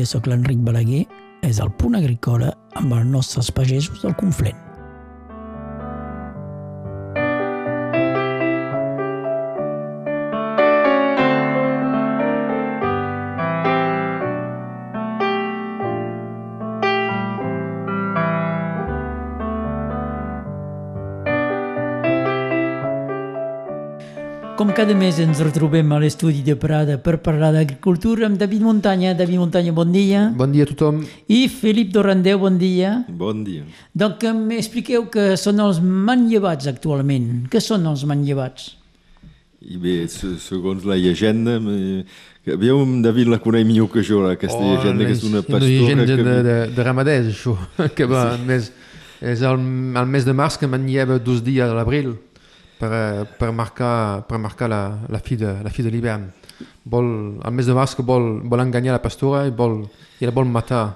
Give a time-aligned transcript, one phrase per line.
[0.00, 1.02] Dia, sóc l'Enric Balaguer.
[1.44, 4.69] És el punt agrícola amb els nostres pagesos del Conflent.
[24.70, 29.16] Com cada mes ens retrobem a l'estudi de Prada per parlar d'agricultura amb David Muntanya.
[29.18, 30.28] David Muntanya, bon dia.
[30.38, 31.00] Bon dia a tothom.
[31.26, 32.92] I Felip Dorandeu, bon dia.
[33.08, 33.64] Bon dia.
[33.90, 37.48] Donc, m'expliqueu que són els manllevats actualment.
[37.50, 38.76] Què són els manllevats?
[39.66, 41.58] I bé, se- segons la llegenda,
[42.46, 46.06] aviam David la coneix millor que jo, aquesta oh, llegenda, que és una pastora llegenda
[46.14, 46.22] que...
[46.22, 47.58] de, de, de ramaders, això,
[47.98, 48.46] que va sí.
[48.54, 48.72] més,
[49.18, 52.20] és el, el mes de març que manlleva dos dies a l'abril
[52.80, 52.92] per,
[53.38, 56.26] per marcar, per marcar la, la fi de, la fi de l'hivern.
[56.90, 57.10] Vol,
[57.44, 59.82] el mes de març que vol, vol enganyar la pastora i, vol,
[60.20, 60.86] i la vol matar.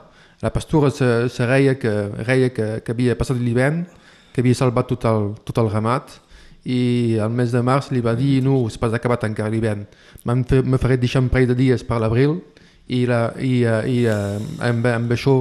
[0.42, 1.92] La pastora se, se reia, que,
[2.24, 3.84] reia que, que havia passat l'hivern,
[4.34, 6.20] que havia salvat tot el, tot el ramat
[6.64, 9.84] i el mes de març li va dir no, és pas acabat encara l'hivern
[10.24, 12.38] me faré deixar un parell de dies per l'abril
[12.88, 15.36] i, la, i, eh, i eh, amb, amb això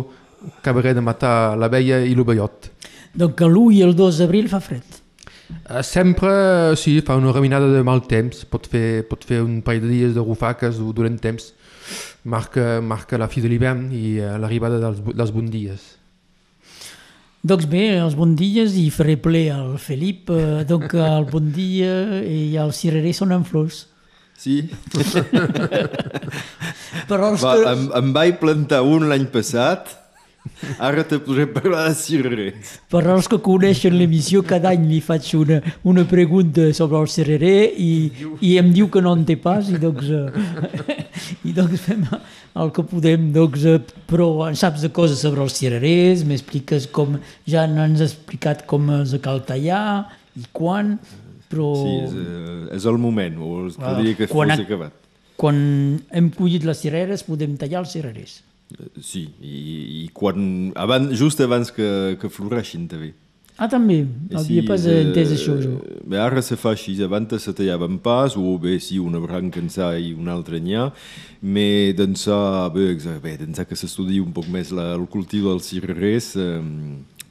[0.59, 2.69] acabaré de matar la veia i l'ovellot.
[3.15, 5.02] Donc, l'1 i el 2 d'abril fa fred.
[5.69, 9.85] Eh, Sempre, sí, fa una reminada de mal temps, pot fer, pot fer un parell
[9.85, 11.51] de dies de rufaques o durant temps,
[12.23, 15.89] marca, marca la fi de l'hivern i eh, l'arribada dels, dels bons dies.
[17.43, 20.29] Doncs bé, els bon dies i faré ple al Felip.
[20.31, 23.87] Eh, donc, el bon dia i els cirerers són en flors.
[24.39, 24.61] Sí,
[27.09, 29.91] Però els Va, em, em vaig plantar un l'any passat,
[30.79, 32.73] ara te podré parlar de cirerers.
[32.91, 37.71] Per als que coneixen l'emissió, cada any li faig una, una pregunta sobre el cererer
[37.79, 37.91] i,
[38.41, 40.97] i em diu que no en té pas i doncs, eh,
[41.49, 43.29] i doncs fem el que podem.
[43.35, 43.79] Doncs, eh,
[44.09, 47.17] però en saps de coses sobre els cirerers, m'expliques com...
[47.49, 49.83] Ja ens has explicat com els cal tallar
[50.39, 50.97] i quan,
[51.51, 54.63] però Sí, és, eh, és el moment, o es Ah, podria que quan fos ha-
[54.67, 54.93] acabat.
[55.37, 55.57] quan
[56.11, 58.41] hem collit les cireres podem tallar els cirerers.
[58.79, 59.57] Eh, Sí, i,
[60.03, 63.13] i quan, abans, just abans que, que floreixin també.
[63.53, 63.99] Ah, també?
[64.33, 65.75] Havia pas eh, entès això, jo.
[66.09, 69.69] Bé, ara se fa així, abans se tallaven pas, o bé sí, una branca en
[69.69, 70.87] sa i una altra n'hi ha,
[71.37, 72.39] però d'ençà,
[72.73, 76.61] bé, bé d'ençà que s'estudia un poc més la, el cultiu dels cirerers, eh,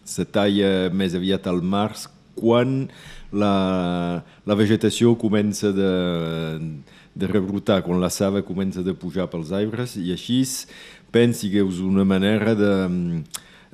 [0.07, 2.07] se talla més aviat al març,
[2.39, 2.87] quan
[3.35, 5.93] la, la vegetació comença de,
[7.19, 10.43] de rebrotar, quan la saba comença de pujar pels arbres, i així
[11.13, 12.73] pensi que és una manera de,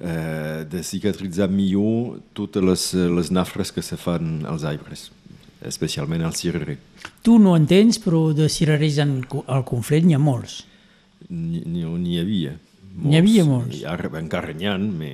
[0.02, 2.86] eh, de cicatritzar millor totes les,
[3.18, 5.08] les nafres que se fan als arbres,
[5.62, 6.78] especialment al cirerer.
[7.22, 10.62] Tu no entens, però de cirerers en, al Conflent n'hi ha molts.
[11.28, 12.56] N'hi havia.
[12.98, 13.84] N'hi havia molts.
[13.86, 15.12] Ara encara n'hi ha, però...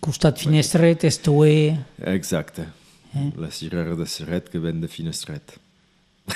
[0.00, 1.76] Costat Finestret, Estoer...
[2.08, 2.64] Exacte.
[3.12, 3.26] Eh?
[3.36, 5.58] La cirera de Serret que ven de Finestret.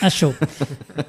[0.01, 0.31] Això.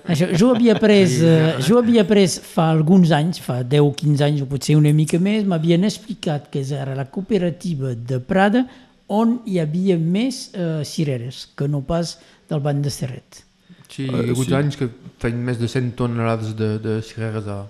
[0.06, 0.30] Això.
[0.38, 4.44] Jo havia après, eh, jo havia après fa alguns anys, fa 10 o 15 anys
[4.46, 8.66] o potser una mica més, m'havien explicat que era la cooperativa de Prada
[9.08, 12.18] on hi havia més eh, cireres que no pas
[12.50, 13.44] del banc de Serret.
[13.90, 14.56] Sí, Eh, hi ha hagut sí.
[14.58, 14.90] anys que
[15.22, 17.64] feien més de 100 tonelades de, de cireres a,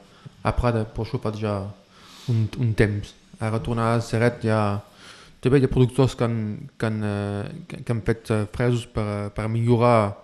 [0.43, 1.55] a Prada, però això fa ja
[2.31, 3.13] un, un temps.
[3.39, 4.65] Ara tornar a Serret hi ha...
[5.43, 6.37] També hi ha productors que han,
[6.79, 10.15] que han, eh, que, han fet fresos per, per millorar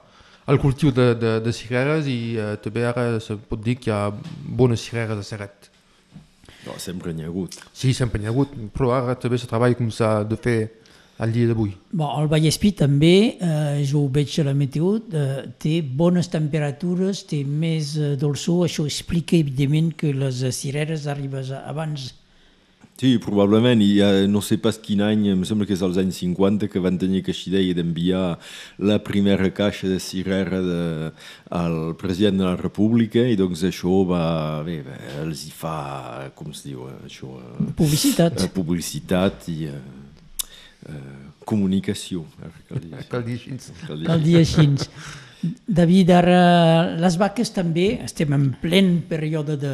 [0.48, 3.94] el cultiu de, de, de cireres i eh, també ara se pot dir que hi
[3.94, 4.10] ha
[4.62, 5.70] bones cireres a Serret.
[6.66, 7.58] No, sempre n'hi ha hagut.
[7.74, 10.60] Sí, sempre n'hi ha hagut, però ara també se treballa com s'ha de fer
[11.22, 11.76] al dia d'avui.
[11.94, 17.24] Bon, el Vallespí també, eh, jo ho veig a la meteo, eh, té bones temperatures,
[17.30, 22.10] té més eh, dolçor, això explica evidentment que les cireres arribes abans
[23.02, 26.20] Sí, probablement, i uh, no sé pas quin any, em sembla que és als anys
[26.22, 28.26] 50, que van tenir aquesta idea d'enviar
[28.78, 30.84] la primera caixa de cirera de,
[31.50, 34.22] al president de la República, i doncs això va,
[34.68, 38.38] bé, bé els hi fa, com es diu, eh, això, eh, publicitat.
[38.38, 39.82] eh, publicitat i eh,
[40.94, 42.28] eh, comunicació.
[43.10, 43.58] cal dir així.
[44.06, 44.70] Cal dir així.
[45.42, 46.42] David, ara
[47.02, 49.72] les vaques també, estem en plen període de,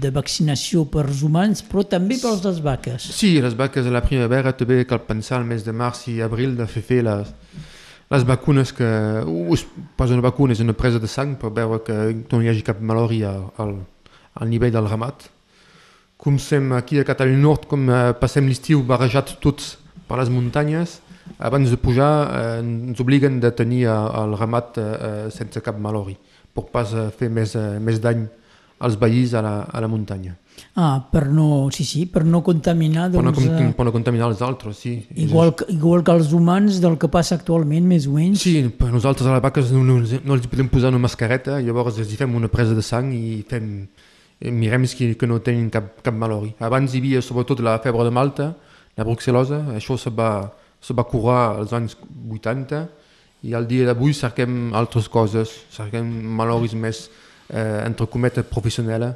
[0.00, 3.10] de vaccinació per als humans, però també per les vaques.
[3.12, 6.56] Sí, les vaques a la primavera també cal pensar al mes de març i abril
[6.56, 7.34] de fer fer les,
[8.14, 8.88] les vacunes que...
[9.52, 9.66] És
[9.98, 12.80] pas una vacuna, és una presa de sang per veure que no hi hagi cap
[12.80, 13.76] malori al, al,
[14.48, 15.28] nivell del ramat.
[16.16, 19.74] Com som aquí a Catalunya Nord, com eh, passem l'estiu barrejat tots
[20.08, 21.00] per les muntanyes,
[21.38, 25.78] abans de pujar eh, ens obliguen de tenir eh, el ramat eh, eh, sense cap
[25.78, 26.16] malori,
[26.52, 28.26] per pas fer més, eh, més dany
[28.82, 30.34] als veïns a la, a la muntanya.
[30.76, 34.26] Ah, per no, sí, sí, per no contaminar, Per no, doncs, com, per no contaminar
[34.28, 35.06] els altres, sí.
[35.14, 38.42] igual, que- igual que els humans del que passa actualment, més o menys.
[38.42, 41.98] Sí, per nosaltres a les vaques no, no, no els podem posar una mascareta, llavors
[42.02, 43.86] els fem una presa de sang i fem,
[44.50, 46.52] mirem que, que no tenen cap, cap malori.
[46.60, 48.50] Abans hi havia sobretot la febre de Malta,
[48.98, 50.50] la bruxelosa, això se va,
[50.82, 51.96] se va curar als anys
[52.28, 52.82] 80
[53.46, 56.06] i al dia d'avui cerquem altres coses, cerquem
[56.38, 57.08] maloris més,
[57.50, 59.14] eh, entre cometes, professionals,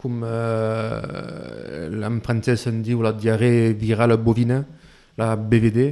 [0.00, 4.62] com eh, en francès se'n diu la diarrea viral bovina,
[5.20, 5.90] la BVD,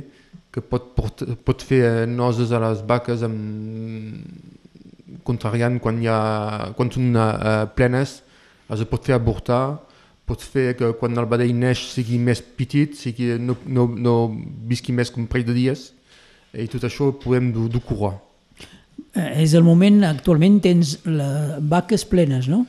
[0.52, 3.36] que pot, port, pot fer eh, noses a les vaques amb,
[5.28, 8.22] contrariant quan, hi ha, quan són eh, plenes,
[8.72, 9.62] es pot fer avortar,
[10.28, 14.14] pot fer que quan el vedell neix sigui més petit, sigui, no, no, no
[14.68, 15.90] visqui més que un parell de dies,
[16.52, 17.68] i tot això ho podem dur.
[19.14, 22.64] Eh, és el moment, actualment tens les vaques plenes, no?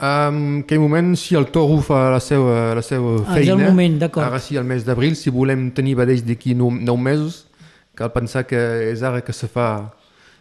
[0.00, 3.72] En aquell moment, si el toro fa la seva, la seva Ah, és feina, el
[3.72, 7.44] moment, ara sí, al mes d'abril, si volem tenir vedells d'aquí nou, nou mesos,
[7.98, 9.90] cal pensar que és ara que se fa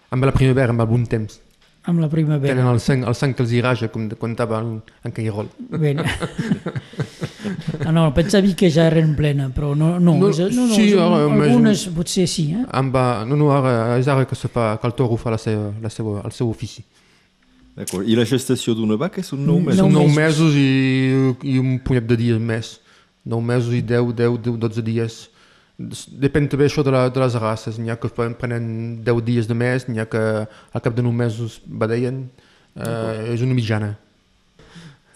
[0.09, 1.41] amb la primavera, amb el bon temps.
[1.89, 2.53] Amb la primavera.
[2.53, 4.75] Tenen el sang, el sang que els hi raja, com contava en,
[5.07, 5.47] en Cairol.
[5.73, 5.95] Bé.
[7.85, 10.89] ah, no, pensava que ja eren plena, però no, no, No, és, no, no sí,
[10.91, 12.65] és, ara, més- algunes potser sí, eh?
[12.77, 12.95] Amb,
[13.29, 15.89] no, no, ara, és ara que, se fa, que el toro fa la seva, la
[15.93, 16.83] seva, el seu ofici.
[17.79, 18.07] D'acord.
[18.09, 19.79] I la gestació d'una vaca són nou Mm, mesos?
[19.79, 20.53] Són Nou 9 mesos.
[20.53, 22.79] mesos i, i un punyet de dies més.
[23.25, 25.19] 9 mesos i 10, 10, 10 12 dies.
[25.79, 27.79] Depèn també això de, la, de les races.
[27.79, 31.15] N'hi ha que prenen 10 dies de més, n'hi ha que al cap de 9
[31.15, 32.27] mesos badeien.
[32.75, 33.93] Eh, és una mitjana.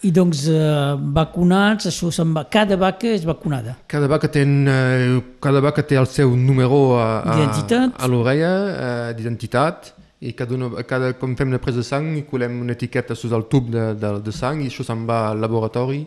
[0.04, 2.42] I doncs eh, vacunats, això se'n va...
[2.52, 3.78] Cada vaca és vacunada.
[3.88, 9.94] Cada vaca, ten, eh, cada vaca té el seu número a, a, l'orella eh, d'identitat
[10.24, 13.38] i cada, una, cada, com fem una presa de sang i colem una etiqueta sota
[13.40, 16.02] el tub de, de, de sang i això se'n va al laboratori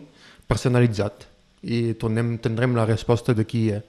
[0.48, 1.26] personalitzat
[1.66, 3.82] i tornem, tindrem la resposta d'aquí a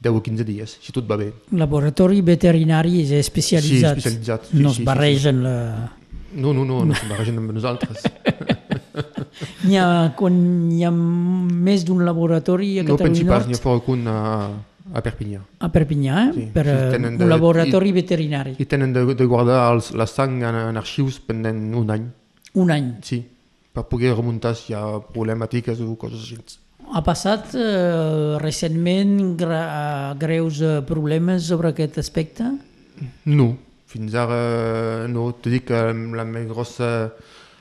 [0.00, 1.30] 10 o 15 dies, si tot va bé.
[1.52, 3.98] Laboratori veterinari és especialitzat.
[3.98, 5.56] Sí, especialitzat, sí, no sí, es sí, barregen la...
[6.40, 8.06] No, no, no, no se'n barregen amb nosaltres.
[9.66, 10.34] N'hi ha, quan
[10.72, 14.06] hi ha més d'un laboratori a No Catalunya pas, n'hi Nord, ha fora que un
[14.10, 14.16] a,
[14.94, 15.40] a Perpinyà.
[15.60, 16.32] a Perpinyà, eh?
[16.36, 18.54] Sí, per sí, eh, un de- laboratori veterinari.
[18.58, 22.08] I tenen de, de guardar els, la sang en, en arxius pendent un any.
[22.60, 22.88] Un any.
[23.06, 23.20] Sí,
[23.72, 24.82] per poder remuntar si hi ha
[25.12, 26.40] problemàtiques o coses així.
[26.90, 32.48] Ha passat eh, recentment gra greus eh, problemes sobre aquest aspecte?
[33.30, 33.52] No,
[33.86, 35.28] fins ara no.
[35.38, 36.90] T'he dit que la més grossa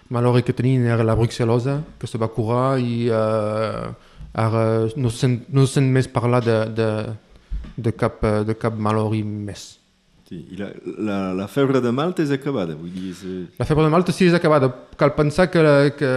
[0.09, 3.89] malori que tenien era la bruxelosa, que se va curar i eh,
[4.33, 4.63] ara
[4.97, 6.89] no sent, no sent més parlar de, de,
[7.77, 9.78] de, cap, eh, de cap malori més.
[10.29, 10.43] Sí.
[10.53, 13.15] I la, la, la febre de Malta és acabada, vull dir...
[13.15, 14.69] És, eh, La febre de Malta sí és acabada.
[14.99, 15.63] Cal pensar que,
[15.97, 16.11] que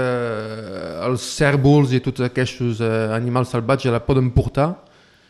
[1.07, 4.69] els cèrvols i tots aquests eh, animals salvatges la poden portar.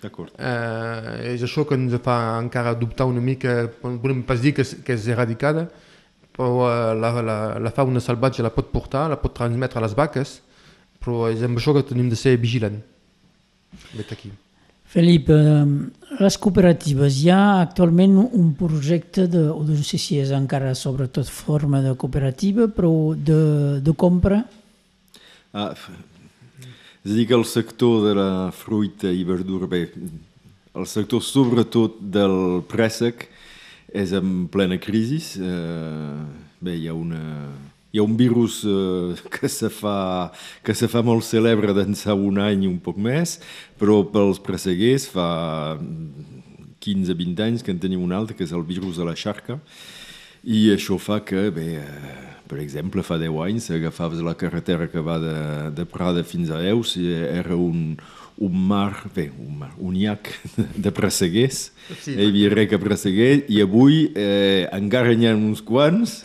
[0.03, 0.35] D'acord.
[0.35, 4.99] Eh, és això que ens fa encara dubtar una mica, podem pas dir que, que
[4.99, 5.69] és eradicada,
[6.35, 9.95] però eh, la, la, la fauna salvatge la pot portar, la pot transmetre a les
[9.95, 10.41] vaques,
[10.99, 12.83] però és amb això que tenim de ser vigilants.
[13.95, 14.35] Vet aquí.
[14.93, 15.65] Felip, eh,
[16.21, 21.31] les cooperatives, hi ha actualment un projecte de, o no sé si és encara sobretot
[21.33, 23.39] forma de cooperativa, però de,
[23.81, 24.43] de compra?
[25.57, 25.73] Ah,
[27.01, 29.87] és a dir que el sector de la fruita i verdura, bé,
[30.77, 33.31] el sector sobretot del préssec
[33.97, 35.23] és en plena crisi.
[35.41, 36.21] Eh,
[36.61, 37.49] bé, hi ha una,
[37.93, 40.33] hi ha un virus eh, que, se fa,
[40.65, 43.37] que se fa molt celebre d'ençà un any i un poc més,
[43.81, 45.29] però pels presseguers fa
[46.83, 49.61] 15-20 anys que en tenim un altre, que és el virus de la xarca,
[50.43, 55.05] i això fa que, bé, eh, per exemple, fa 10 anys agafaves la carretera que
[55.05, 55.37] va de,
[55.77, 57.95] de Prada fins a Eus i era un,
[58.43, 60.33] un mar, bé, un, mar, un llac
[60.85, 61.69] de presseguers,
[62.01, 62.17] sí.
[62.17, 66.23] hi havia res que presseguer, i avui eh, encara n'hi ha uns quants,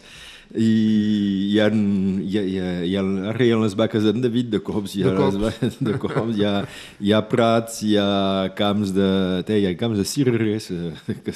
[0.55, 4.59] i hi ha, hi ha, hi ha, hi ha, ha les vaques d'en David de
[4.63, 5.35] cops, hi ha, De cops.
[5.35, 6.53] Les, vaques de cops, hi ha,
[7.03, 8.07] hi ha prats, hi ha
[8.55, 9.09] camps de,
[9.47, 10.69] té, hi ha camps de cirerers.
[10.71, 11.33] eh, Que,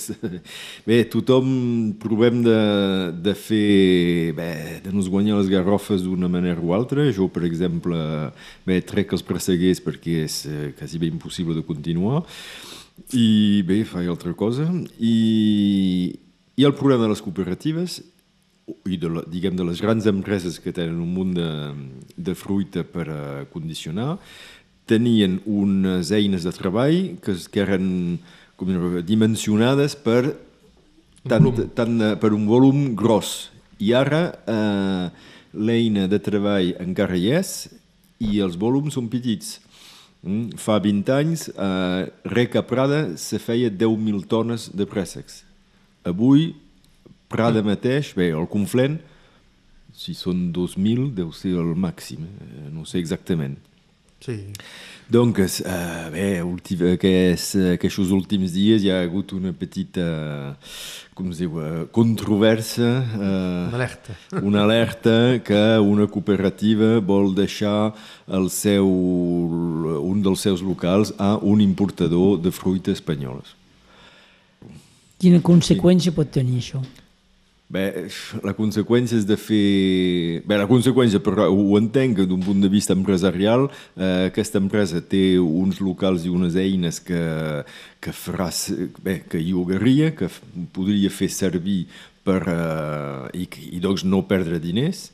[0.87, 1.51] bé, tothom
[1.99, 2.57] provem de,
[3.25, 4.51] de fer, bé,
[4.85, 7.09] de nos guanyar les garrofes d'una manera o altra.
[7.11, 7.97] Jo, per exemple,
[8.67, 12.23] bé, trec els presseguers perquè és eh, quasi bé impossible de continuar.
[13.17, 14.69] I bé, faig altra cosa.
[15.01, 16.15] I,
[16.55, 17.99] i el problema de les cooperatives
[18.87, 21.49] i de, la, diguem, de les grans empreses que tenen un munt de,
[22.15, 24.15] de fruita per a condicionar,
[24.89, 28.19] tenien unes eines de treball que, que eren
[28.59, 30.35] com dir, dimensionades per,
[31.25, 31.67] tant, volum.
[31.77, 33.49] tant, eh, per un volum gros.
[33.81, 35.05] I ara eh,
[35.57, 37.71] l'eina de treball encara hi és
[38.21, 39.57] i els volums són petits.
[40.21, 40.57] Mm?
[40.61, 45.41] Fa 20 anys, a Reca Prada se feia 10.000 tones de préssecs.
[46.05, 46.51] Avui,
[47.31, 48.99] Prada mateix, bé, el Conflent,
[49.95, 53.57] si són 2.000, deu ser el màxim, eh, no sé exactament.
[54.21, 54.37] Sí.
[55.09, 60.03] Donc, uh, bé, últim, aquests, aquests últims dies hi ha hagut una petita,
[61.17, 62.91] com es diu, uh, controvèrsia.
[63.17, 64.15] Uh, Una alerta.
[64.51, 67.91] una alerta que una cooperativa vol deixar
[68.29, 68.87] el seu,
[69.99, 73.57] un dels seus locals a un importador de fruita espanyoles.
[75.19, 76.79] Quina conseqüència pot tenir això?
[77.71, 78.09] Bé,
[78.43, 80.41] la conseqüència és de fer...
[80.43, 85.37] Bé, la conseqüència, però ho entenc d'un punt de vista empresarial, eh, aquesta empresa té
[85.39, 87.21] uns locals i unes eines que,
[88.03, 88.49] que, farà,
[89.05, 90.27] bé, que llogaria, que
[90.75, 91.85] podria fer servir
[92.27, 93.47] per, eh, i,
[93.77, 95.07] i doncs no perdre diners.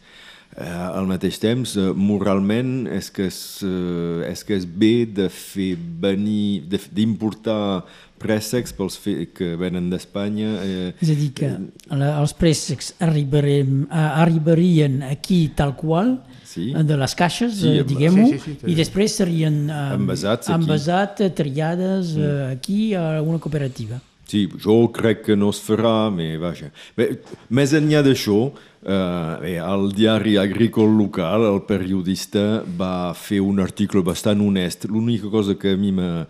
[0.57, 5.27] Eh, al mateix temps, eh, moralment, és que és, eh, és que és bé de
[5.29, 7.83] fer venir, de- d'importar
[8.17, 10.55] préssecs pels fe, que venen d'Espanya.
[10.63, 11.51] Eh, És a dir, que
[11.93, 16.73] la, els préssecs arribarem, a, arribarien aquí tal qual, Sí.
[16.73, 20.59] de les caixes, Sí, eh, diguem-ho, sí, sí, sí, i després serien eh, Envasats aquí.
[20.63, 24.01] envasat, eh, triades eh, aquí a una cooperativa.
[24.27, 26.67] Sí, jo crec que no es farà, però vaja.
[26.97, 27.13] Bé,
[27.49, 28.51] més enllà d'això,
[28.83, 34.85] eh, al diari agrícola local el periodista va fer un article bastant honest.
[34.91, 36.25] L'única cosa que a mi me,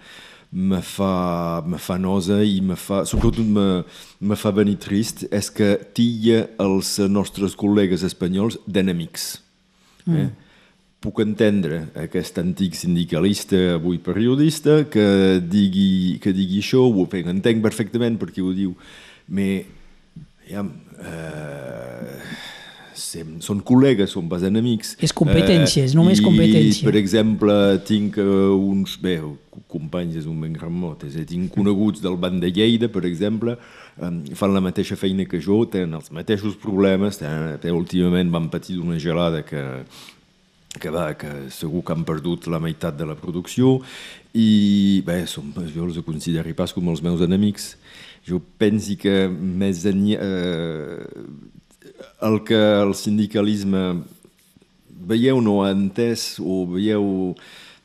[0.51, 3.83] me, fa, me fa nosa i me fa, sobretot me,
[4.19, 9.31] me fa venir trist és que tilla els nostres col·legues espanyols d'enemics.
[10.07, 10.29] Eh?
[11.07, 18.19] Puc entendre aquest antic sindicalista, avui periodista, que digui, que digui això, ho entenc perfectament
[18.19, 18.75] perquè ho diu,
[19.27, 19.63] però
[20.47, 20.63] ja,
[20.99, 22.19] eh,
[22.97, 24.95] són col·legues, són pas enemics.
[25.03, 26.87] És competència, és només i, competència.
[26.87, 27.53] Per exemple,
[27.87, 28.97] tinc uh, uns...
[29.01, 29.19] Bé,
[29.67, 32.91] companys és un ben gran mot, és a dir, tinc coneguts del banc de Lleida,
[32.93, 33.55] per exemple,
[33.97, 38.77] fan la mateixa feina que jo, tenen els mateixos problemes, tenen, tenen, últimament van patir
[38.77, 39.63] d'una gelada que,
[40.75, 43.77] que, va, que segur que han perdut la meitat de la producció
[44.37, 47.75] i bé, som, jo els considero pas com els meus enemics.
[48.27, 51.47] Jo pensi que més enllà, eh,
[52.27, 54.03] el que el sindicalisme
[55.07, 57.33] veieu no ha entès o veieu...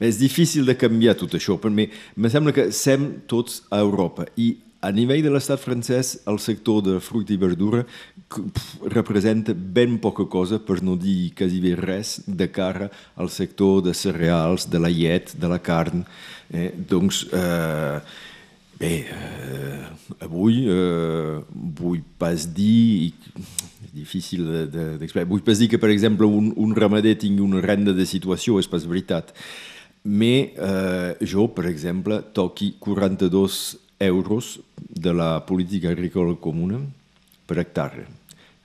[0.03, 1.87] És difícil de canviar tot això, però me,
[2.27, 6.97] sembla que sem tots a Europa i a nivell de l'estat francès el sector de
[6.99, 7.85] fruita i verdura
[8.91, 14.69] representa ben poca cosa, per no dir quasi res, de cara al sector de cereals,
[14.71, 16.05] de la llet, de la carn.
[16.53, 16.71] Eh?
[16.89, 18.01] Doncs, eh,
[18.79, 19.83] bé, eh,
[20.21, 23.13] avui eh, vull pas dir,
[23.83, 27.45] és difícil d'explicar, de, de, vull pas dir que, per exemple, un, un ramader tingui
[27.45, 29.33] una renda de situació, és pas veritat.
[30.03, 36.81] Mais eh, jo, per exemple, toqui 42 euros de la política agrícola comuna
[37.47, 38.09] per hectare.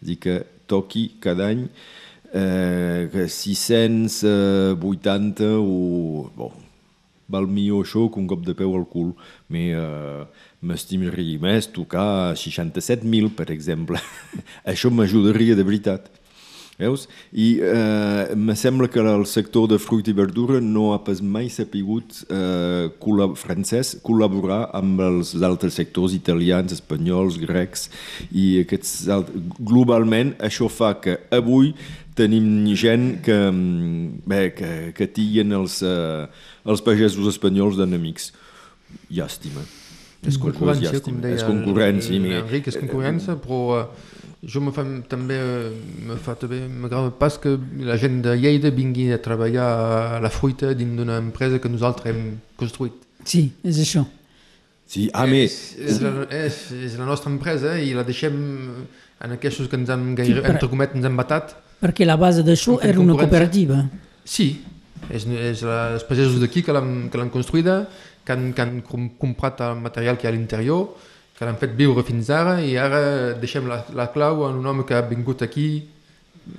[0.01, 0.35] És dir, que
[0.67, 1.67] toqui cada any
[2.33, 6.31] eh, que 680 o...
[6.37, 6.51] Bon,
[7.27, 9.13] val millor això que un cop de peu al cul,
[9.51, 10.23] però eh,
[10.67, 13.99] m'estimaria més tocar 67.000, per exemple.
[14.71, 16.09] això m'ajudaria de veritat.
[16.77, 17.07] Veus?
[17.33, 21.47] I eh, me sembla que el sector de fruita i verdura no ha pas mai
[21.49, 27.87] sapigut eh, col·lab francès col·laborar amb els altres sectors italians, espanyols, grecs
[28.29, 29.41] i aquests altres.
[29.57, 31.73] Globalment, això fa que avui
[32.17, 32.45] tenim
[32.77, 33.39] gent que,
[34.29, 36.27] bé, que, que tiguen els, eh,
[36.69, 38.29] els pagesos espanyols d'enemics.
[39.09, 39.65] Llàstima.
[40.27, 41.03] És concurrència, Llàstima.
[41.09, 42.13] com deia És concurrència.
[42.13, 45.37] el, i mi- Enric, és concurrència, però eh, jo me fa també,
[46.07, 49.65] me fa també, m'agrada pas que la gent de Lleida vingui a treballar
[50.17, 52.93] a la fruita dins d'una empresa que nosaltres hem construït.
[53.25, 54.05] Sí, és això.
[54.87, 58.37] Sí, a més, És, és, la, és, és la nostra empresa i la deixem
[59.19, 61.55] en aquests que ens han, gaire, Sí, però- entre comet, ens han batat.
[61.81, 63.81] Perquè la base d'això era una cooperativa.
[64.23, 64.61] Sí,
[65.11, 67.81] és, és la, els pagesos d'aquí que l'han que l'han construïda,
[68.25, 70.87] que han, que han com- comprat el material que hi ha a l'interior,
[71.37, 74.85] que l'han fet viure fins ara i ara deixem la, la clau en un home
[74.89, 75.67] que ha vingut aquí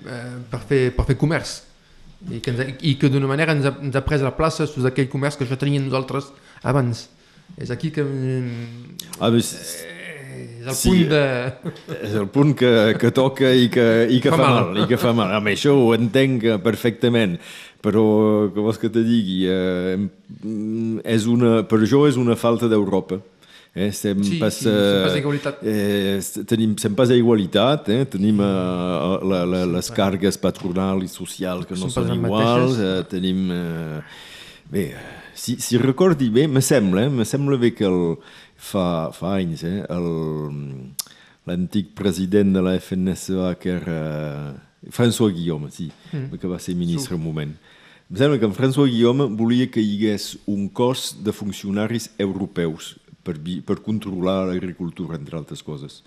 [0.06, 1.56] eh, per, fer, per fer comerç
[2.30, 4.66] i que, ens, ha- i que d'una manera ens ha, ens ha pres la plaça
[4.70, 6.30] sus aquell comerç que ja teníem nosaltres
[6.66, 7.04] abans.
[7.56, 9.76] És aquí que mm, a més és
[10.68, 10.90] el Sí.
[10.90, 11.20] punt de...
[12.02, 14.58] És el punt que, que toca i que, i que fa, Fa mal.
[14.74, 14.82] mal.
[14.82, 15.32] I que fa mal.
[15.38, 17.38] Home, això ho entenc eh, perfectament,
[17.82, 18.02] però
[18.52, 19.40] què vols que te digui?
[19.48, 23.18] Eh, mm, és una, per jo és una falta d'Europa.
[23.74, 23.88] Eh?
[23.88, 25.60] Estem Sí, pas, sí, pas a igualitat.
[25.62, 28.04] Eh, tenim, estem pas a igualitat, eh?
[28.10, 33.04] tenim eh, la, la, les cargues patronals i socials que no Són són iguals, eh,
[33.10, 33.44] tenim...
[33.54, 34.00] Eh,
[34.72, 34.84] bé,
[35.38, 37.12] si, si recordi bé, me sembla, eh?
[37.12, 38.16] me sembla bé que el,
[38.56, 39.84] fa, fa anys, eh?
[39.88, 40.94] el-
[41.48, 44.54] l'antic president de la FNSA, que era
[44.92, 46.36] François Guillaume, sí, mm.
[46.36, 47.54] que va ser ministre un moment.
[48.10, 52.96] Em sembla que en François Guillaume volia que hi hagués un cos de funcionaris europeus
[53.28, 53.36] per,
[53.68, 56.00] per controlar l'agricultura, entre altres coses.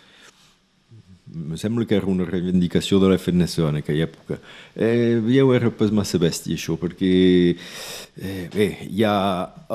[1.32, 4.42] Em sembla que era una reivindicació de la FNSO en aquella època.
[4.76, 7.12] Eh, veieu, era pas massa bèstia això, perquè
[7.56, 9.16] eh, bé, hi ha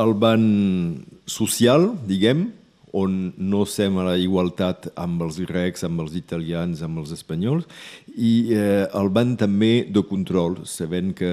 [0.02, 0.44] el ban
[1.24, 2.50] social, diguem,
[2.96, 7.66] on no estem a la igualtat amb els grecs, amb els italians, amb els espanyols,
[8.16, 11.32] i eh, el ban també de control, sabent que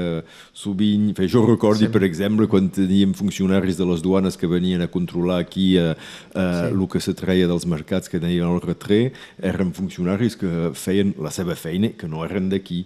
[0.51, 1.12] sovint...
[1.17, 5.39] Fe, jo recordi, per exemple, quan teníem funcionaris de les duanes que venien a controlar
[5.43, 6.74] aquí eh, eh, sí.
[6.74, 11.32] el que se treia dels mercats, que deien el retrer, eren funcionaris que feien la
[11.32, 12.84] seva feina, que no eren d'aquí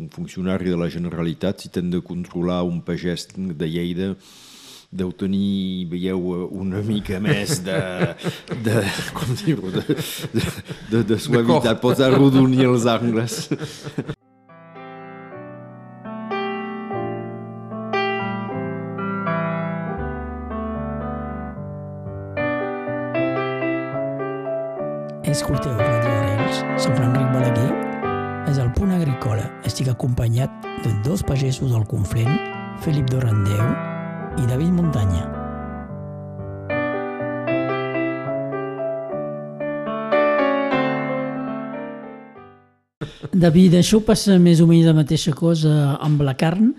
[0.00, 4.14] un funcionari de la Generalitat, si t'han de controlar un pagès de Lleida,
[4.90, 6.18] deu tenir, veieu,
[6.50, 7.78] una mica més de,
[8.66, 8.80] de
[9.14, 9.84] com dir-ho, de,
[10.34, 10.46] de,
[10.90, 13.46] de, de suavitat, pots arrodonir els angles.
[25.30, 27.70] Escolteu Radio Arenys, soc l'Enric Balaguer,
[28.50, 29.46] és el punt agrícola.
[29.70, 32.34] Estic acompanyat de dos pagesos del Conflent,
[32.82, 33.89] Felip Dorandeu
[34.40, 35.24] i David Muntanya.
[43.30, 46.72] David, això passa més o menys la mateixa cosa amb la carn?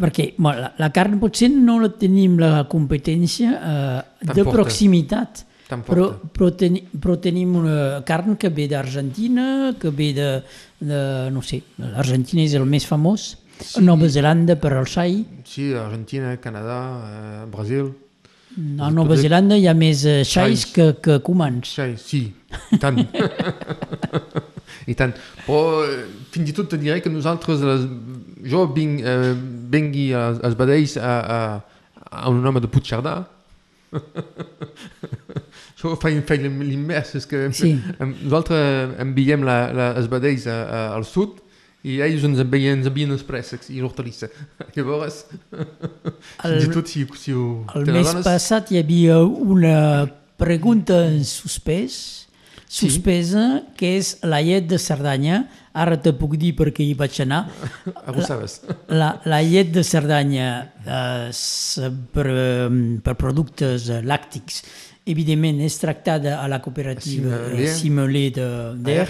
[0.00, 5.84] Perquè bueno, la, la carn potser no la tenim la competència eh, de proximitat, Tan
[5.86, 10.30] però, però, teni, però tenim una carn que ve d'Argentina, que ve de,
[10.82, 13.82] de no sé, l'Argentina és el més famós, sí.
[13.84, 16.78] Nova Zelanda per al xai, Sí, Argentina, Canadà,
[17.42, 17.92] eh, Brasil...
[18.82, 20.72] a Nova Zelanda hi ha més eh, xais Xais.
[20.74, 21.68] que, que comans.
[21.76, 22.22] Sí, sí,
[22.74, 22.98] i tant.
[24.90, 25.12] I tant.
[25.46, 27.84] Però eh, fins i tot te diré que nosaltres, les,
[28.50, 29.34] jo vinc, eh,
[29.70, 31.38] vengui als, als badells a, a,
[32.10, 33.14] a un home de Puigcerdà.
[35.80, 37.72] jo faig, faig l'invers, és que Sí.
[38.00, 41.38] nosaltres enviem la, la, els badells a, a, al sud
[41.82, 44.28] i ells ens envien, ens envien els préssecs i l'hortalissa.
[44.76, 47.44] Llavors, fins i tot si, si ho...
[47.74, 49.76] El mes n'adones- passat hi havia una
[50.40, 52.26] pregunta en suspès,
[52.70, 55.40] suspesa, que és la llet de Cerdanya.
[55.74, 57.44] Ara te puc dir perquè hi vaig anar.
[58.00, 58.60] Ah, ho sabes.
[58.90, 60.46] La, la llet de Cerdanya
[60.84, 61.30] eh,
[62.14, 62.68] per, eh,
[63.04, 64.62] per productes eh, làctics,
[65.10, 67.66] evidentment és tractada a la cooperativa de-
[68.76, 69.06] d'Er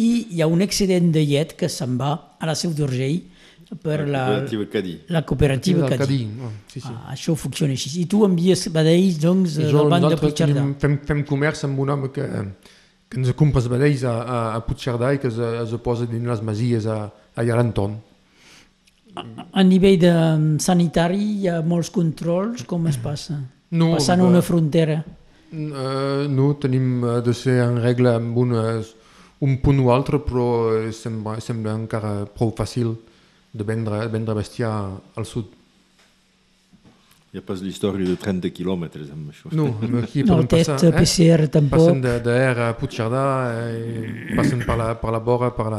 [0.00, 3.20] i hi ha un excedent de llet que se'n va a la Seu d'Urgell
[3.70, 4.94] per la, Cooperativa Cadí.
[5.14, 5.98] la cooperativa Cadí.
[5.98, 6.20] Cadí.
[6.42, 6.90] Oh, sí, sí.
[6.90, 7.92] Ah, això funciona així.
[8.02, 10.56] I tu envies badells, doncs, I del banc de Puigcerdà.
[10.58, 12.26] tenim, fem, fem comerç amb un home que,
[13.06, 16.26] que ens compra els vedells a, a, a Puigcerdà i que es, es posa dins
[16.32, 18.00] les masies a, a Llarantón.
[19.20, 23.38] A nivell de mm, sanitari hi ha molts controls, com es passa?
[23.70, 25.00] No, Passant eh, una frontera.
[25.50, 28.64] Uh, no, tenim de ser en regla amb una,
[29.40, 30.46] un punt o altre, però
[30.92, 32.94] sembla, sembla encara prou fàcil
[33.52, 34.72] de vendre, vendre bestiar
[35.16, 35.59] al sud.
[37.30, 39.52] Hi ha pas l'història de 30 quilòmetres amb això.
[39.54, 39.68] No,
[40.00, 40.96] aquí No, el test passar, eh?
[40.98, 41.84] PCR tampoc.
[41.84, 43.20] Passen de, de R a Puigcerdà
[43.70, 45.78] i passen per la, per la vora, per la...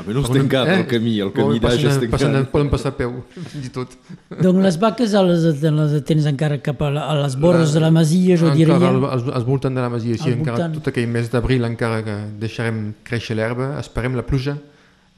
[0.00, 2.48] A menys tancat el camí, el camí Passen d'Aix és tancat.
[2.54, 3.18] Poden passar a peu,
[3.50, 3.92] fins i tot.
[4.38, 7.92] Doncs les vaques les, les tens encara cap a, la, a les vores de la
[7.92, 8.78] masia, jo diria.
[8.78, 10.78] Encara al, al, al voltant de la masia, sí, encara voltant.
[10.80, 14.56] tot aquell mes d'abril encara que deixarem créixer l'herba, esperem la pluja,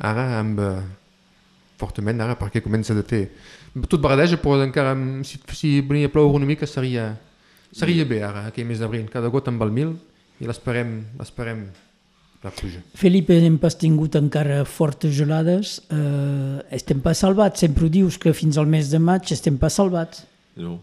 [0.02, 0.58] ara amb...
[0.66, 0.74] eh,
[1.82, 3.24] fortament ara perquè comença de fer
[3.88, 7.18] tot barredeja però encara amb- si, si venia a ploure una mica seria,
[7.72, 9.94] seria bé ara aquell mes d'abril, cada gota amb el mil
[10.40, 11.66] i l'esperem l'esperem
[12.42, 15.76] la pluja Felipe, hem pas tingut encara fortes gelades.
[15.94, 17.60] Eh, estem pas salvats.
[17.62, 20.24] Sempre ho dius que fins al mes de maig estem pas salvats.
[20.56, 20.80] No.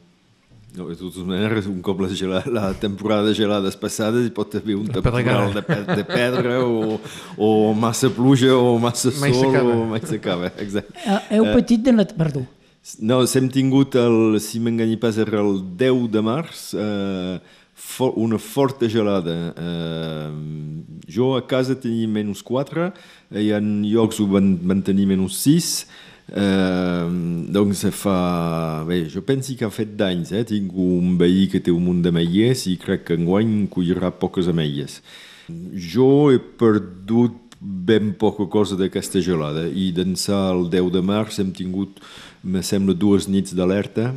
[0.77, 4.53] No, de totes maneres, un cop la, gelada, la temporada de gelades passades hi pot
[4.55, 6.99] haver un temporal de, pe- de pedra o,
[7.35, 9.73] o massa pluja o massa Mai sol s'acaba.
[9.75, 10.51] o mai s'acaba.
[10.63, 10.93] Exacte.
[11.09, 12.05] Eh, heu patit de la...
[12.05, 12.45] Perdó.
[12.97, 17.37] No, s'hem tingut, el, si m'enganyi pas, era el 10 de març, eh,
[17.75, 19.53] fo una forta gelada.
[19.53, 20.29] Eh,
[21.07, 22.91] jo a casa tenia menys 4,
[23.37, 25.73] hi ha llocs on van, van tenir menys 6,
[26.29, 27.09] Eh,
[27.49, 28.83] doncs fa...
[28.85, 30.43] Bé, jo penso que ha fet danys, eh?
[30.45, 34.99] Tinc un veí que té un munt d'ametlles i crec que enguany collirà poques ametlles.
[35.73, 41.49] Jo he perdut ben poca cosa d'aquesta gelada i d'ençà el 10 de març hem
[41.51, 41.97] tingut,
[42.43, 44.13] me sembla, dues nits d'alerta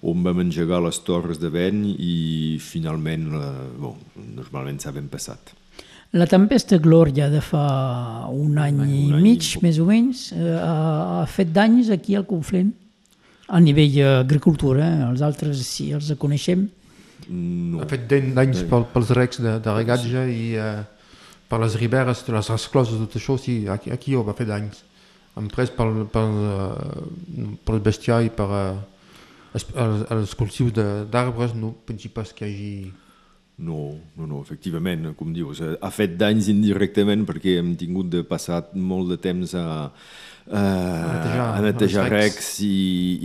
[0.00, 3.48] on vam engegar les torres de vent i finalment, la,
[3.80, 3.96] bon,
[4.36, 5.52] normalment s'ha ben passat.
[6.16, 10.30] La tempesta Glòria de fa un any, un any i mig, i més o menys,
[10.34, 12.72] eh, ha, ha fet danys aquí al Conflent?
[13.50, 15.04] A nivell d'agricultura, eh?
[15.10, 16.64] els altres sí, els coneixem.
[17.28, 17.82] No.
[17.82, 20.34] Ha fet danys pel, pels recs de, de regatge sí.
[20.34, 20.80] i eh,
[21.50, 24.82] per les riberes, les rescloses, tot això, sí, aquí, aquí ho va fer danys.
[25.38, 28.80] Han pres pel, pel, eh, pel bestiar i per eh,
[29.54, 29.68] els,
[30.10, 30.74] els cultius
[31.12, 32.74] d'arbres, no pensi pas que hi hagi
[33.60, 38.22] no, no, no, efectivament, com dius, eh, ha fet danys indirectament perquè hem tingut de
[38.26, 39.66] passar molt de temps a,
[40.48, 42.72] a, a netejar, a netejar recs i,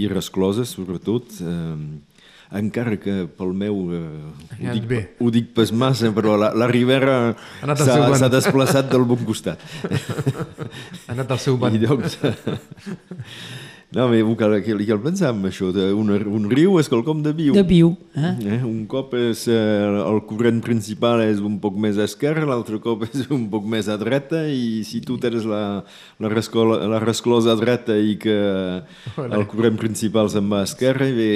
[0.04, 1.40] i rescloses, sobretot.
[1.40, 2.15] Eh,
[2.54, 7.36] encara que pel meu eh, ho, dic, ho dic pas massa, però la, la Ribera
[7.62, 9.62] s'ha desplaçat del bon costat.
[9.90, 11.76] Ha anat al seu banc.
[11.76, 12.20] I doncs,
[13.96, 17.22] no, m'he cal, que, que el pensar en això, de un, un riu és quelcom
[17.24, 17.54] de viu.
[17.56, 17.94] De viu.
[18.12, 18.32] Eh?
[18.58, 22.82] Eh, un cop és, eh, el corrent principal és un poc més a esquerra, l'altre
[22.84, 25.62] cop és un poc més a dreta i si tu tens la,
[26.20, 28.36] la, rescola, la resclosa a dreta i que
[29.16, 29.32] Olé.
[29.32, 31.32] el corrent principal se'n va a esquerra i ve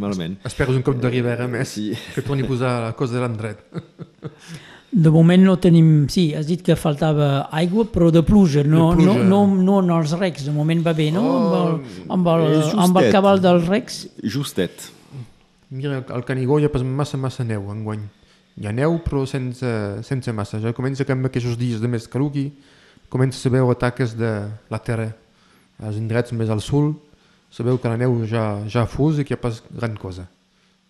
[0.00, 0.40] malament.
[0.48, 1.90] Esperes un cop de ribera més sí.
[2.14, 3.64] que torni a posar la cosa de l'endret.
[4.90, 6.08] De moment no tenim...
[6.10, 9.22] Sí, has dit que faltava aigua, però de pluja, no, de pluja.
[9.22, 10.48] no, no, no en els recs.
[10.48, 11.22] De moment va bé, no?
[11.22, 11.76] Oh, amb, el,
[12.16, 14.00] amb, el, amb el cabal dels recs.
[14.26, 14.88] Justet.
[15.70, 18.02] Mira, al Canigó hi ha pas massa, massa neu enguany.
[18.58, 19.70] Hi ha neu, però sense,
[20.06, 20.58] sense massa.
[20.58, 22.48] Ja comença que amb aquests dies de més caluqui
[23.10, 24.32] comença a veure taques de
[24.70, 25.12] la terra.
[25.78, 26.98] Als indrets més al sud,
[27.54, 30.26] sabeu que la neu ja, ja fus i que hi ha pas gran cosa.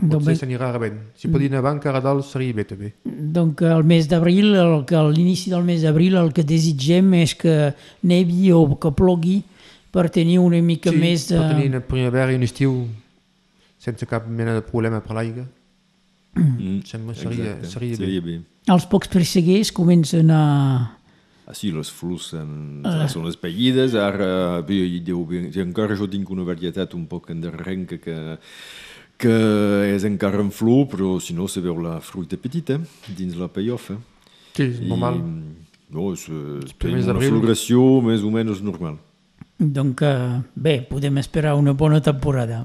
[0.00, 0.96] Potser s'anirà rebent.
[1.18, 2.92] Si pot dir nevant, encara dalt seria bé també.
[3.04, 7.72] Donc el mes d'abril, a l'inici del mes d'abril, el que desitgem és que
[8.08, 9.40] nevi o que plogui
[9.92, 11.38] per tenir una mica sí, més de...
[11.38, 12.76] per tenir una primavera i un estiu
[13.80, 15.46] sense cap mena de problema per l'aigua.
[16.36, 16.80] Mm.
[16.86, 17.74] Sembla, seria, Exacte.
[17.74, 18.38] seria, seria bé.
[18.38, 18.64] bé.
[18.70, 20.42] Els pocs presseguers comencen a...
[21.50, 23.08] Ah, sí, les flors són, uh.
[23.10, 23.96] són les pellides.
[23.98, 25.24] Ara, bé, deu,
[25.64, 28.16] encara jo tinc una varietat un poc endarrenca que
[29.20, 29.34] que
[29.92, 32.78] és encara en flor, però si no se veu la fruita petita
[33.16, 33.90] dins la payoff.
[34.56, 35.20] Sí, és normal.
[35.90, 38.96] No, és, és una floració més o menys normal.
[39.60, 42.62] Donc, uh, bé, podem esperar una bona temporada.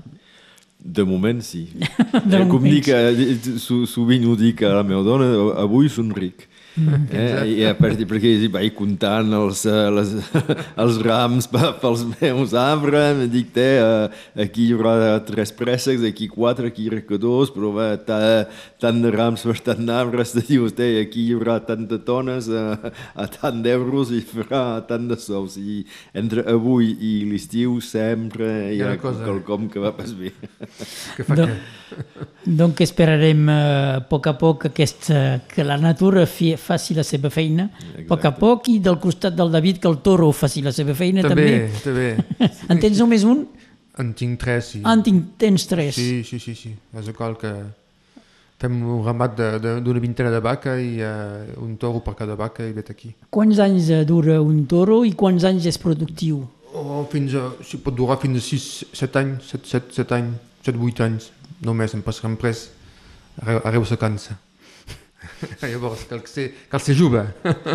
[0.79, 1.65] De moment, sí.
[2.29, 5.27] de eh, com dic, eh, sovint ho dic a la meva dona,
[5.59, 6.45] avui són ric.
[6.75, 7.07] Mm.
[7.09, 10.09] Eh, I a partir perquè vaig comptant els, eh, les,
[10.83, 16.27] els rams pels meus arbres, em dic, té, eh, aquí hi haurà tres préssecs, aquí
[16.27, 18.19] quatre, aquí hi haurà dos, però va, ta,
[18.83, 22.51] tant de rams per tant d'arbres, te dius, té, aquí hi haurà tant de tones
[22.51, 22.65] a,
[23.15, 25.55] a tant d'euros i farà tant de sous.
[25.55, 25.85] I
[26.17, 30.35] entre avui i l'estiu sempre hi ha, ha quelcom que va pas bé.
[31.15, 31.49] Que fa que...
[32.59, 33.59] Donc esperarem a
[34.09, 35.07] poc a poc aquest,
[35.49, 39.37] que la natura fi, faci la seva feina, a poc a poc, i del costat
[39.37, 41.69] del David que el toro faci la seva feina també.
[41.85, 42.49] També, també.
[42.73, 43.45] en tens només un?
[44.01, 44.83] En tinc tres, sí.
[44.83, 45.95] Ah, en tinc, tens tres.
[45.95, 46.73] Sí, sí, sí, sí.
[46.99, 47.53] És igual que
[48.59, 49.39] fem un ramat
[49.83, 53.13] d'una vintena de vaca i uh, un toro per cada vaca i vet aquí.
[53.31, 56.43] Quants anys dura un toro i quants anys és productiu?
[56.75, 60.39] Oh, fins a, si pot durar fins a 6, 7 anys, 7, 7, 7 anys,
[60.67, 61.29] 7, 8 anys,
[61.63, 62.65] només, em passa res,
[63.39, 64.35] arreu se cansa.
[65.61, 67.23] Llavors, cal ser, cal ser jove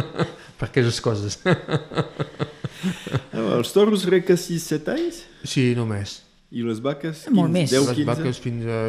[0.59, 1.39] per aquestes coses.
[3.59, 5.23] els toros crec que 6-7 anys?
[5.45, 6.21] Sí, només.
[6.51, 7.27] I les vaques?
[7.29, 7.71] 15, Molt més.
[7.71, 7.99] 10, 15?
[8.01, 8.81] Les vaques fins a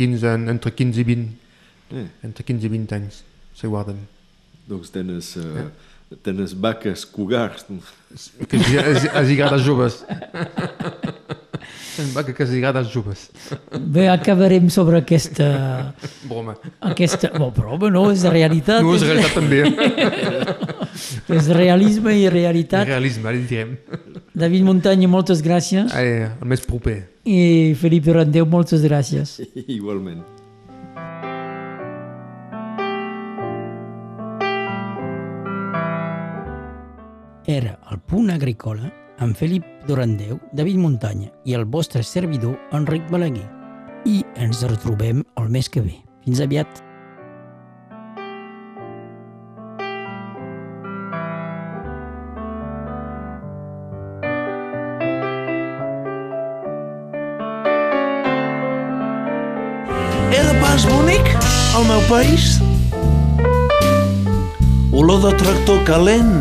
[0.00, 1.26] 15, entre 15 i 20.
[1.96, 2.06] Eh.
[2.26, 3.20] Entre 15 i 20 anys
[3.56, 4.00] se guarden.
[4.66, 6.18] Doncs tens, uh, eh?
[6.26, 7.68] tens vaques cugars.
[8.50, 10.02] Que es, es, es joves.
[12.12, 13.30] Va que quasi als joves.
[13.80, 15.94] Bé, acabarem sobre aquesta...
[16.28, 16.56] Broma.
[16.80, 17.30] Aquesta...
[17.38, 18.82] Bon, broma, no, és realitat.
[18.84, 19.62] No, és realitat també.
[21.38, 22.86] és realisme i realitat.
[22.88, 23.76] Realisme, ara direm.
[24.36, 25.92] David Muntanya, moltes gràcies.
[25.96, 26.98] Eh, el més proper.
[27.24, 29.38] I Felip Randeu, moltes gràcies.
[29.78, 30.24] Igualment.
[37.46, 43.46] Era el punt agrícola en Felip Dorandeu, David Muntanya i el vostre servidor, Enric Balaguer.
[44.06, 45.96] I ens retrobem el mes que ve.
[46.24, 46.82] Fins aviat!
[60.36, 61.32] Era pas bonic
[61.78, 62.58] el meu país?
[64.96, 66.36] Olor de tractor calent,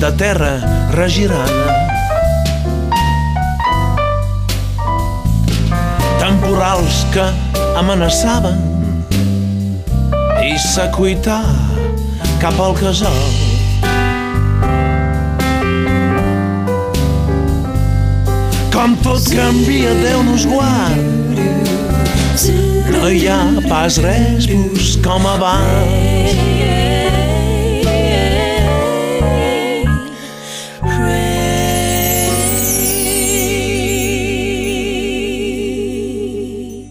[0.00, 0.56] de terra
[0.94, 1.81] regirana
[6.52, 7.22] Temporals que
[7.80, 8.58] amenaçaven
[10.44, 11.40] i s'acuitar
[12.42, 13.16] cap al casal.
[18.76, 21.40] Com tot canvia, Déu nos guard.
[23.00, 24.52] No hi ha pas res
[25.00, 26.91] com abans.